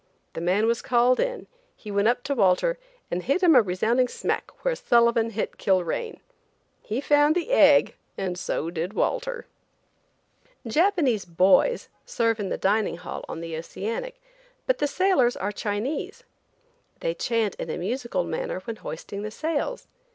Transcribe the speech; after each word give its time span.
The 0.33 0.41
man 0.41 0.65
was 0.65 0.81
called 0.81 1.19
in, 1.19 1.45
he 1.75 1.91
went 1.91 2.07
up 2.07 2.23
to 2.23 2.33
Walter 2.33 2.79
and 3.11 3.21
hit 3.21 3.43
him 3.43 3.53
a 3.53 3.61
resounding 3.61 4.07
smack 4.07 4.49
where 4.65 4.73
Sullivan 4.73 5.29
hit 5.29 5.59
Kilrain. 5.59 6.19
He 6.81 7.01
found 7.01 7.35
the 7.35 7.51
egg 7.51 7.93
and 8.17 8.35
so 8.35 8.71
did 8.71 8.93
Walter! 8.93 9.45
Japanese 10.65 11.23
"boys" 11.25 11.87
serve 12.03 12.39
in 12.39 12.49
the 12.49 12.57
dining 12.57 12.97
hall 12.97 13.23
on 13.29 13.41
the 13.41 13.55
Oceanic, 13.55 14.19
but 14.65 14.79
the 14.79 14.87
sailors 14.87 15.37
are 15.37 15.51
Chinese. 15.51 16.23
They 17.01 17.13
chant 17.13 17.53
in 17.59 17.69
a 17.69 17.77
musical 17.77 18.23
manner 18.23 18.59
when 18.61 18.77
hoisting 18.77 19.29
sails. 19.29 19.85